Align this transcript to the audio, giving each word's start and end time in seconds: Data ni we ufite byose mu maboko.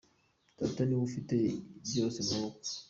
Data 0.57 0.81
ni 0.83 0.95
we 0.97 1.03
ufite 1.09 1.35
byose 1.87 2.17
mu 2.27 2.31
maboko. 2.35 2.69